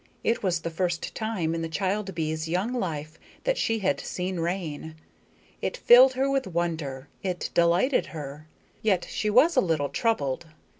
[0.23, 4.39] It was the first time in the child bee's young life that she had seen
[4.39, 4.95] rain.
[5.61, 8.47] It filled her with wonder; it delighted her.
[8.81, 10.47] Yet she was a little troubled.